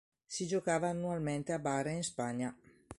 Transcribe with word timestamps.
Si 0.25 0.47
giocava 0.47 0.87
annualmente 0.89 1.51
a 1.51 1.59
Bara 1.59 1.91
in 1.91 2.01
Spagna. 2.01 2.57